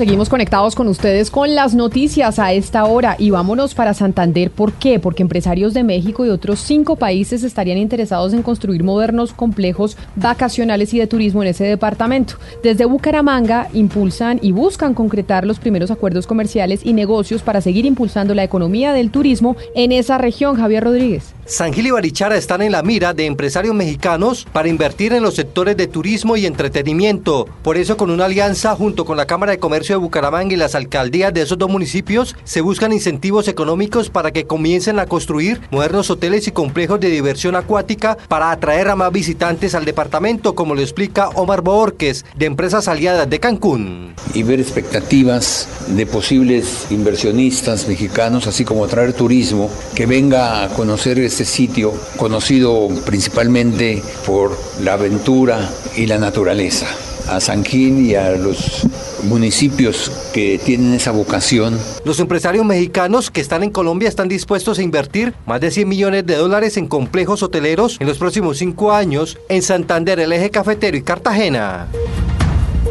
Seguimos 0.00 0.30
conectados 0.30 0.74
con 0.74 0.88
ustedes 0.88 1.30
con 1.30 1.54
las 1.54 1.74
noticias 1.74 2.38
a 2.38 2.54
esta 2.54 2.86
hora 2.86 3.16
y 3.18 3.28
vámonos 3.28 3.74
para 3.74 3.92
Santander. 3.92 4.50
¿Por 4.50 4.72
qué? 4.72 4.98
Porque 4.98 5.22
empresarios 5.22 5.74
de 5.74 5.84
México 5.84 6.24
y 6.24 6.30
otros 6.30 6.60
cinco 6.60 6.96
países 6.96 7.42
estarían 7.42 7.76
interesados 7.76 8.32
en 8.32 8.42
construir 8.42 8.82
modernos 8.82 9.34
complejos 9.34 9.98
vacacionales 10.16 10.94
y 10.94 10.98
de 11.00 11.06
turismo 11.06 11.42
en 11.42 11.48
ese 11.48 11.64
departamento. 11.64 12.36
Desde 12.62 12.86
Bucaramanga 12.86 13.68
impulsan 13.74 14.38
y 14.40 14.52
buscan 14.52 14.94
concretar 14.94 15.44
los 15.46 15.58
primeros 15.58 15.90
acuerdos 15.90 16.26
comerciales 16.26 16.80
y 16.82 16.94
negocios 16.94 17.42
para 17.42 17.60
seguir 17.60 17.84
impulsando 17.84 18.34
la 18.34 18.44
economía 18.44 18.94
del 18.94 19.10
turismo 19.10 19.58
en 19.74 19.92
esa 19.92 20.16
región. 20.16 20.56
Javier 20.56 20.82
Rodríguez. 20.82 21.34
San 21.44 21.74
Gil 21.74 21.88
y 21.88 21.90
Barichara 21.90 22.36
están 22.36 22.62
en 22.62 22.72
la 22.72 22.82
mira 22.82 23.12
de 23.12 23.26
empresarios 23.26 23.74
mexicanos 23.74 24.46
para 24.52 24.68
invertir 24.68 25.12
en 25.12 25.24
los 25.24 25.34
sectores 25.34 25.76
de 25.76 25.88
turismo 25.88 26.36
y 26.36 26.46
entretenimiento. 26.46 27.48
Por 27.62 27.76
eso, 27.76 27.96
con 27.96 28.10
una 28.10 28.26
alianza 28.26 28.76
junto 28.76 29.04
con 29.04 29.16
la 29.16 29.26
Cámara 29.26 29.50
de 29.50 29.58
Comercio 29.58 29.89
de 29.94 30.00
Bucaramanga 30.00 30.54
y 30.54 30.56
las 30.56 30.74
alcaldías 30.74 31.32
de 31.34 31.42
esos 31.42 31.58
dos 31.58 31.70
municipios, 31.70 32.36
se 32.44 32.60
buscan 32.60 32.92
incentivos 32.92 33.48
económicos 33.48 34.10
para 34.10 34.30
que 34.30 34.46
comiencen 34.46 34.98
a 34.98 35.06
construir 35.06 35.60
modernos 35.70 36.10
hoteles 36.10 36.46
y 36.48 36.52
complejos 36.52 37.00
de 37.00 37.10
diversión 37.10 37.56
acuática 37.56 38.16
para 38.28 38.50
atraer 38.50 38.88
a 38.88 38.96
más 38.96 39.12
visitantes 39.12 39.74
al 39.74 39.84
departamento, 39.84 40.54
como 40.54 40.74
lo 40.74 40.80
explica 40.80 41.28
Omar 41.30 41.62
Borques, 41.62 42.24
de 42.36 42.46
Empresas 42.46 42.88
Aliadas 42.88 43.28
de 43.28 43.40
Cancún. 43.40 44.14
Y 44.34 44.42
ver 44.42 44.60
expectativas 44.60 45.68
de 45.88 46.06
posibles 46.06 46.86
inversionistas 46.90 47.88
mexicanos, 47.88 48.46
así 48.46 48.64
como 48.64 48.86
traer 48.86 49.12
turismo 49.12 49.70
que 49.94 50.06
venga 50.06 50.64
a 50.64 50.68
conocer 50.68 51.18
este 51.18 51.44
sitio 51.44 51.92
conocido 52.16 52.88
principalmente 53.04 54.02
por 54.26 54.56
la 54.82 54.94
aventura 54.94 55.70
y 55.96 56.06
la 56.06 56.18
naturaleza. 56.18 56.86
A 57.30 57.40
San 57.40 57.64
Gil 57.64 58.00
y 58.00 58.16
a 58.16 58.32
los 58.32 58.86
municipios 59.22 60.10
que 60.32 60.58
tienen 60.58 60.94
esa 60.94 61.12
vocación. 61.12 61.78
Los 62.04 62.18
empresarios 62.18 62.66
mexicanos 62.66 63.30
que 63.30 63.40
están 63.40 63.62
en 63.62 63.70
Colombia 63.70 64.08
están 64.08 64.28
dispuestos 64.28 64.80
a 64.80 64.82
invertir 64.82 65.32
más 65.46 65.60
de 65.60 65.70
100 65.70 65.88
millones 65.88 66.26
de 66.26 66.34
dólares 66.34 66.76
en 66.76 66.88
complejos 66.88 67.44
hoteleros 67.44 67.98
en 68.00 68.08
los 68.08 68.18
próximos 68.18 68.58
cinco 68.58 68.92
años 68.92 69.38
en 69.48 69.62
Santander, 69.62 70.18
el 70.18 70.32
eje 70.32 70.50
cafetero 70.50 70.96
y 70.96 71.02
Cartagena. 71.02 71.86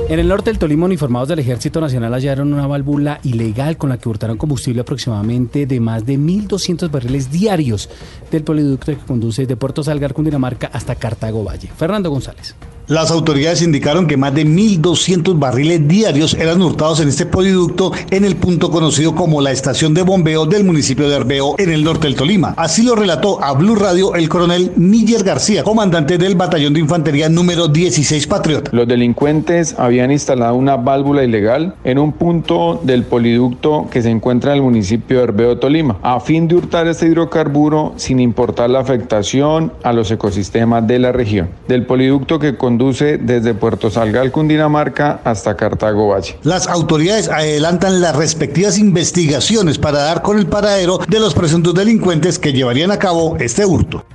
En 0.08 0.18
el 0.18 0.28
norte 0.28 0.50
del 0.50 0.58
Tolima, 0.58 0.86
uniformados 0.86 1.28
del 1.30 1.38
Ejército 1.38 1.80
Nacional 1.82 2.14
hallaron 2.14 2.52
una 2.52 2.66
válvula 2.66 3.20
ilegal 3.24 3.78
con 3.78 3.90
la 3.90 3.98
que 3.98 4.10
hurtaron 4.10 4.38
combustible 4.38 4.82
aproximadamente 4.82 5.66
de 5.66 5.80
más 5.80 6.06
de 6.06 6.18
1.200 6.18 6.90
barriles 6.90 7.30
diarios 7.30 7.90
del 8.32 8.44
poliducto 8.44 8.88
que 8.94 9.06
conduce 9.06 9.46
de 9.46 9.56
Puerto 9.56 9.84
Salgar, 9.84 10.14
Cundinamarca, 10.14 10.72
hasta 10.74 10.96
Cartago 10.96 11.44
Valle. 11.44 11.70
Fernando 11.78 12.10
González. 12.10 12.56
Las 12.90 13.12
autoridades 13.12 13.62
indicaron 13.62 14.08
que 14.08 14.18
más 14.18 14.34
de 14.34 14.48
1.200 14.48 15.38
barriles 15.38 15.88
diarios 15.88 16.34
eran 16.34 16.60
hurtados 16.60 17.00
en 17.00 17.10
este 17.10 17.28
poliducto 17.28 17.92
en 18.10 18.26
el 18.26 18.36
punto 18.36 18.72
conocido 18.72 19.14
como 19.14 19.42
la 19.42 19.52
estación 19.52 19.94
de 19.94 20.02
bombeo 20.02 20.48
del 20.48 20.64
municipio 20.64 21.08
de 21.08 21.16
Herbeo 21.16 21.54
en 21.60 21.70
el 21.70 21.84
norte 21.84 22.08
del 22.08 22.16
Tolima. 22.16 22.56
Así 22.58 22.82
lo 22.82 22.96
relató 22.96 23.44
a 23.44 23.54
Blue 23.54 23.76
Radio 23.76 24.16
el 24.16 24.28
coronel 24.28 24.72
Níger 24.76 25.24
García, 25.24 25.64
comandante 25.64 26.18
del 26.18 26.34
batallón 26.34 26.74
de 26.74 26.80
infantería 26.80 27.30
número 27.30 27.68
16 27.68 28.26
Patriot. 28.26 28.70
Los 28.72 28.88
delincuentes 28.88 29.76
habían 29.78 30.10
instalado 30.10 30.56
una 30.56 30.76
válvula 30.76 31.24
ilegal 31.24 31.76
en 31.84 32.00
un 32.00 32.12
punto 32.12 32.82
del 32.84 33.04
poliducto 33.04 33.88
que 33.92 34.02
se 34.02 34.10
encuentra 34.10 34.54
en 34.54 34.58
el 34.58 34.64
municipio 34.64 35.18
de 35.18 35.26
Herbeo, 35.26 35.60
Tolima, 35.60 36.00
a 36.02 36.20
fin 36.20 36.48
de 36.48 36.56
hurtar 36.56 36.88
este 36.88 37.06
hidrocarburo 37.06 37.94
sin 37.98 38.20
importar 38.20 38.72
la 38.72 38.80
afectación 38.80 39.74
a 39.84 39.94
los 39.94 40.10
ecosistemas 40.10 40.88
de 40.88 40.98
la 40.98 41.12
región. 41.12 41.50
Del 41.68 41.86
poliducto 41.86 42.40
que 42.40 42.58
desde 42.80 43.54
Puerto 43.54 43.92
Salgal, 43.92 44.32
Cundinamarca, 44.32 45.20
hasta 45.24 45.56
Cartago 45.56 46.08
Valle. 46.08 46.38
Las 46.44 46.68
autoridades 46.68 47.28
adelantan 47.28 48.02
las 48.02 48.16
respectivas 48.16 48.78
investigaciones 48.78 49.78
para 49.78 50.00
dar 50.00 50.22
con 50.22 50.40
el 50.40 50.48
paradero 50.48 51.00
de 51.08 51.20
los 51.20 51.34
presuntos 51.34 51.74
delincuentes 51.74 52.40
que 52.40 52.54
llevarían 52.54 52.92
a 52.92 52.98
cabo 52.98 53.36
este 53.38 53.66
hurto. 53.66 54.06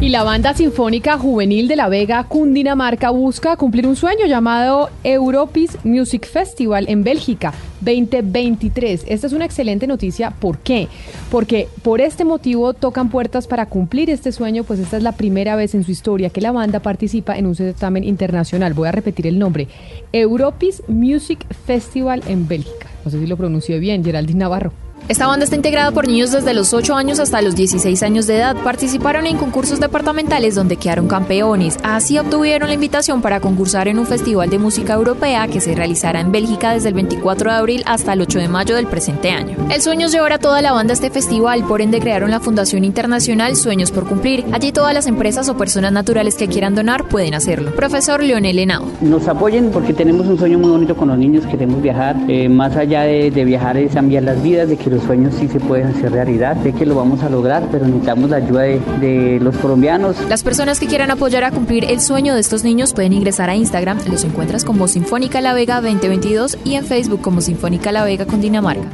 Y 0.00 0.08
la 0.08 0.24
banda 0.24 0.54
sinfónica 0.54 1.18
juvenil 1.18 1.68
de 1.68 1.76
La 1.76 1.90
Vega, 1.90 2.24
Cundinamarca, 2.24 3.10
busca 3.10 3.58
cumplir 3.58 3.86
un 3.86 3.96
sueño 3.96 4.24
llamado 4.24 4.88
Europis 5.04 5.76
Music 5.84 6.26
Festival 6.26 6.86
en 6.88 7.04
Bélgica 7.04 7.52
2023. 7.82 9.04
Esta 9.06 9.26
es 9.26 9.34
una 9.34 9.44
excelente 9.44 9.86
noticia. 9.86 10.30
¿Por 10.30 10.56
qué? 10.60 10.88
Porque 11.30 11.68
por 11.82 12.00
este 12.00 12.24
motivo 12.24 12.72
tocan 12.72 13.10
puertas 13.10 13.46
para 13.46 13.66
cumplir 13.66 14.08
este 14.08 14.32
sueño, 14.32 14.64
pues 14.64 14.80
esta 14.80 14.96
es 14.96 15.02
la 15.02 15.12
primera 15.12 15.54
vez 15.54 15.74
en 15.74 15.84
su 15.84 15.90
historia 15.90 16.30
que 16.30 16.40
la 16.40 16.52
banda 16.52 16.80
participa 16.80 17.36
en 17.36 17.44
un 17.44 17.54
certamen 17.54 18.02
internacional. 18.02 18.72
Voy 18.72 18.88
a 18.88 18.92
repetir 18.92 19.26
el 19.26 19.38
nombre. 19.38 19.68
Europis 20.14 20.82
Music 20.88 21.44
Festival 21.66 22.22
en 22.26 22.48
Bélgica. 22.48 22.86
No 23.04 23.10
sé 23.10 23.20
si 23.20 23.26
lo 23.26 23.36
pronuncié 23.36 23.78
bien, 23.78 24.02
Geraldine 24.02 24.38
Navarro. 24.38 24.72
Esta 25.08 25.26
banda 25.26 25.44
está 25.44 25.56
integrada 25.56 25.90
por 25.90 26.06
niños 26.06 26.30
desde 26.30 26.54
los 26.54 26.72
8 26.72 26.94
años 26.94 27.18
hasta 27.18 27.42
los 27.42 27.56
16 27.56 28.02
años 28.02 28.26
de 28.26 28.36
edad. 28.36 28.56
Participaron 28.62 29.26
en 29.26 29.36
concursos 29.36 29.80
departamentales 29.80 30.54
donde 30.54 30.76
quedaron 30.76 31.08
campeones. 31.08 31.78
Así 31.82 32.18
obtuvieron 32.18 32.68
la 32.68 32.74
invitación 32.74 33.20
para 33.20 33.40
concursar 33.40 33.88
en 33.88 33.98
un 33.98 34.06
festival 34.06 34.50
de 34.50 34.58
música 34.58 34.94
europea 34.94 35.48
que 35.48 35.60
se 35.60 35.74
realizará 35.74 36.20
en 36.20 36.30
Bélgica 36.30 36.72
desde 36.72 36.88
el 36.88 36.94
24 36.94 37.50
de 37.50 37.56
abril 37.56 37.82
hasta 37.86 38.12
el 38.12 38.20
8 38.20 38.38
de 38.38 38.48
mayo 38.48 38.76
del 38.76 38.86
presente 38.86 39.30
año. 39.30 39.56
El 39.72 39.82
sueño 39.82 40.06
es 40.06 40.12
llevar 40.12 40.32
a 40.32 40.38
toda 40.38 40.62
la 40.62 40.72
banda 40.72 40.92
a 40.92 40.94
este 40.94 41.10
festival, 41.10 41.64
por 41.64 41.80
ende 41.80 42.00
crearon 42.00 42.30
la 42.30 42.40
Fundación 42.40 42.84
Internacional 42.84 43.56
Sueños 43.56 43.90
por 43.90 44.06
Cumplir. 44.06 44.44
Allí 44.52 44.70
todas 44.70 44.94
las 44.94 45.06
empresas 45.06 45.48
o 45.48 45.56
personas 45.56 45.92
naturales 45.92 46.36
que 46.36 46.48
quieran 46.48 46.74
donar 46.74 47.08
pueden 47.08 47.34
hacerlo. 47.34 47.74
Profesor 47.74 48.22
Leonel 48.22 48.58
Henao. 48.58 48.86
Nos 49.00 49.26
apoyen 49.28 49.70
porque 49.70 49.92
tenemos 49.92 50.26
un 50.26 50.38
sueño 50.38 50.58
muy 50.58 50.70
bonito 50.70 50.94
con 50.94 51.08
los 51.08 51.18
niños, 51.18 51.46
queremos 51.46 51.82
viajar. 51.82 52.16
Eh, 52.28 52.48
más 52.48 52.76
allá 52.76 53.02
de, 53.02 53.30
de 53.30 53.44
viajar 53.44 53.76
es 53.76 53.94
cambiar 53.94 54.22
las 54.24 54.42
vidas, 54.42 54.68
de 54.68 54.76
que 54.76 54.89
los 54.90 55.02
sueños 55.04 55.34
sí 55.38 55.48
se 55.48 55.60
pueden 55.60 55.86
hacer 55.86 56.12
realidad. 56.12 56.56
Sé 56.62 56.72
que 56.72 56.84
lo 56.84 56.94
vamos 56.94 57.22
a 57.22 57.30
lograr, 57.30 57.66
pero 57.70 57.86
necesitamos 57.86 58.30
la 58.30 58.36
ayuda 58.36 58.62
de, 58.62 58.80
de 59.00 59.40
los 59.40 59.56
colombianos. 59.56 60.16
Las 60.28 60.42
personas 60.42 60.78
que 60.80 60.86
quieran 60.86 61.10
apoyar 61.10 61.44
a 61.44 61.50
cumplir 61.50 61.84
el 61.84 62.00
sueño 62.00 62.34
de 62.34 62.40
estos 62.40 62.64
niños 62.64 62.92
pueden 62.92 63.12
ingresar 63.12 63.48
a 63.50 63.56
Instagram. 63.56 63.98
Los 64.10 64.24
encuentras 64.24 64.64
como 64.64 64.88
Sinfónica 64.88 65.40
La 65.40 65.54
Vega 65.54 65.80
2022 65.80 66.58
y 66.64 66.74
en 66.74 66.84
Facebook 66.84 67.20
como 67.22 67.40
Sinfónica 67.40 67.92
La 67.92 68.04
Vega 68.04 68.26
con 68.26 68.40
Dinamarca. 68.40 68.88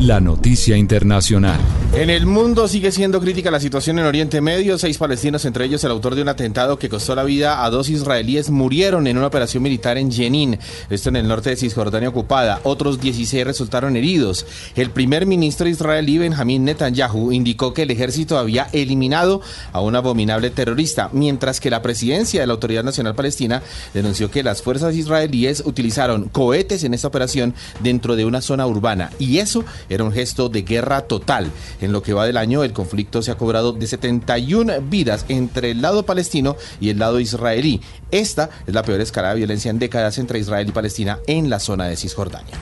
La 0.00 0.20
noticia 0.20 0.76
internacional. 0.76 1.58
En 1.92 2.08
el 2.08 2.24
mundo 2.24 2.68
sigue 2.68 2.92
siendo 2.92 3.20
crítica 3.20 3.50
la 3.50 3.58
situación 3.58 3.98
en 3.98 4.04
Oriente 4.04 4.40
Medio. 4.40 4.78
Seis 4.78 4.96
palestinos, 4.96 5.44
entre 5.44 5.64
ellos 5.64 5.82
el 5.82 5.90
autor 5.90 6.14
de 6.14 6.22
un 6.22 6.28
atentado 6.28 6.78
que 6.78 6.88
costó 6.88 7.16
la 7.16 7.24
vida 7.24 7.64
a 7.64 7.70
dos 7.70 7.88
israelíes, 7.88 8.50
murieron 8.50 9.08
en 9.08 9.18
una 9.18 9.26
operación 9.26 9.64
militar 9.64 9.98
en 9.98 10.12
Jenin, 10.12 10.56
esto 10.88 11.08
en 11.08 11.16
el 11.16 11.26
norte 11.26 11.50
de 11.50 11.56
Cisjordania 11.56 12.10
ocupada. 12.10 12.60
Otros 12.62 13.00
16 13.00 13.44
resultaron 13.44 13.96
heridos. 13.96 14.46
El 14.76 14.90
primer 14.90 15.26
ministro 15.26 15.66
israelí, 15.66 16.18
Benjamín 16.18 16.64
Netanyahu, 16.64 17.32
indicó 17.32 17.74
que 17.74 17.82
el 17.82 17.90
ejército 17.90 18.38
había 18.38 18.68
eliminado 18.72 19.40
a 19.72 19.80
un 19.80 19.96
abominable 19.96 20.50
terrorista, 20.50 21.10
mientras 21.12 21.58
que 21.58 21.70
la 21.70 21.82
presidencia 21.82 22.40
de 22.40 22.46
la 22.46 22.52
Autoridad 22.52 22.84
Nacional 22.84 23.16
Palestina 23.16 23.64
denunció 23.94 24.30
que 24.30 24.44
las 24.44 24.62
fuerzas 24.62 24.94
israelíes 24.94 25.64
utilizaron 25.66 26.28
cohetes 26.28 26.84
en 26.84 26.94
esta 26.94 27.08
operación 27.08 27.54
dentro 27.80 28.14
de 28.14 28.26
una 28.26 28.42
zona 28.42 28.64
urbana. 28.64 29.10
Y 29.18 29.38
eso 29.38 29.64
era 29.88 30.04
un 30.04 30.12
gesto 30.12 30.48
de 30.48 30.62
guerra 30.62 31.02
total. 31.02 31.50
En 31.80 31.92
lo 31.92 32.02
que 32.02 32.12
va 32.12 32.26
del 32.26 32.36
año, 32.36 32.64
el 32.64 32.72
conflicto 32.72 33.22
se 33.22 33.30
ha 33.30 33.36
cobrado 33.36 33.72
de 33.72 33.86
71 33.86 34.80
vidas 34.82 35.24
entre 35.28 35.70
el 35.72 35.82
lado 35.82 36.04
palestino 36.04 36.56
y 36.80 36.90
el 36.90 36.98
lado 36.98 37.20
israelí. 37.20 37.80
Esta 38.10 38.50
es 38.66 38.74
la 38.74 38.82
peor 38.82 39.00
escalada 39.00 39.34
de 39.34 39.40
violencia 39.40 39.70
en 39.70 39.78
décadas 39.78 40.18
entre 40.18 40.38
Israel 40.38 40.68
y 40.68 40.72
Palestina 40.72 41.18
en 41.26 41.50
la 41.50 41.60
zona 41.60 41.86
de 41.86 41.96
Cisjordania. 41.96 42.54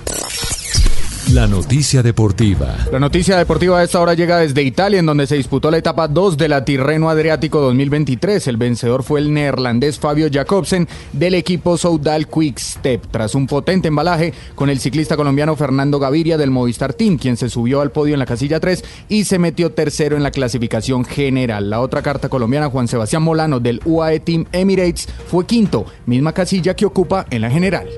La 1.37 1.47
noticia 1.47 2.03
deportiva. 2.03 2.75
La 2.91 2.99
noticia 2.99 3.37
deportiva 3.37 3.79
de 3.79 3.85
esta 3.85 4.01
hora 4.01 4.15
llega 4.15 4.39
desde 4.39 4.63
Italia, 4.63 5.01
en 5.01 5.05
donde 5.05 5.27
se 5.27 5.37
disputó 5.37 5.71
la 5.71 5.77
etapa 5.77 6.09
2 6.09 6.39
de 6.39 6.49
la 6.49 6.65
Tirreno 6.65 7.11
Adriático 7.11 7.61
2023. 7.61 8.47
El 8.47 8.57
vencedor 8.57 9.03
fue 9.03 9.21
el 9.21 9.35
neerlandés 9.35 9.99
Fabio 9.99 10.29
Jacobsen 10.33 10.89
del 11.13 11.35
equipo 11.35 11.77
Soudal 11.77 12.27
Quick 12.27 12.59
Step, 12.59 13.09
tras 13.11 13.35
un 13.35 13.47
potente 13.47 13.89
embalaje 13.89 14.33
con 14.55 14.71
el 14.71 14.81
ciclista 14.81 15.15
colombiano 15.15 15.57
Fernando 15.57 15.99
Gaviria 15.99 16.39
del 16.39 16.51
Movistar 16.51 16.95
Team, 16.95 17.19
quien 17.19 17.37
se 17.37 17.51
subió 17.51 17.83
al 17.83 17.91
podio 17.91 18.15
en 18.15 18.21
la 18.21 18.25
casilla 18.25 18.59
3 18.59 18.83
y 19.11 19.25
se 19.25 19.39
metió 19.39 19.73
tercero 19.73 20.17
en 20.17 20.23
la 20.23 20.31
clasificación 20.31 21.05
general. 21.05 21.69
La 21.69 21.83
otra 21.83 22.01
carta 22.01 22.31
colombiana, 22.31 22.71
Juan 22.71 22.89
Sebastián 22.89 23.23
Molano 23.23 23.61
del 23.61 23.83
UAE 23.85 24.21
Team 24.21 24.47
Emirates, 24.53 25.07
fue 25.27 25.45
quinto, 25.45 25.85
misma 26.07 26.33
casilla 26.33 26.75
que 26.75 26.87
ocupa 26.87 27.27
en 27.29 27.43
la 27.43 27.51
general. 27.51 27.91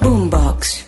Boombox. 0.00 0.87